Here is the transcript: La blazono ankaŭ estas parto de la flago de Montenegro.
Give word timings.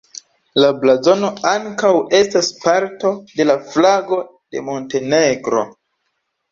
La 0.61 0.69
blazono 0.83 1.29
ankaŭ 1.51 1.91
estas 2.21 2.51
parto 2.65 3.13
de 3.37 3.49
la 3.51 3.61
flago 3.69 4.21
de 4.31 4.67
Montenegro. 4.73 5.67